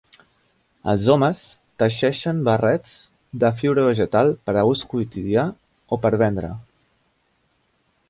Els 0.93 1.09
homes 1.15 1.41
teixeixen 1.83 2.41
barrets 2.49 2.95
de 3.45 3.53
fibra 3.61 3.85
vegetal 3.91 4.33
per 4.49 4.59
a 4.63 4.67
ús 4.73 4.85
quotidià 4.95 5.49
o 5.99 6.05
per 6.07 6.15
vendre. 6.27 6.55